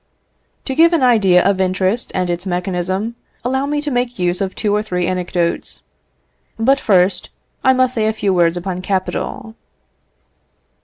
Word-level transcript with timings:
To 0.65 0.73
give 0.73 0.93
an 0.93 1.03
idea 1.03 1.45
of 1.47 1.61
interest 1.61 2.11
and 2.15 2.27
its 2.27 2.47
mechanism, 2.47 3.13
allow 3.45 3.67
me 3.67 3.81
to 3.81 3.91
make 3.91 4.17
use 4.17 4.41
of 4.41 4.55
two 4.55 4.73
or 4.73 4.81
three 4.81 5.05
anecdotes. 5.05 5.83
But, 6.57 6.79
first, 6.79 7.29
I 7.63 7.73
must 7.73 7.93
say 7.93 8.07
a 8.07 8.13
few 8.13 8.33
words 8.33 8.57
upon 8.57 8.81
capital. 8.81 9.53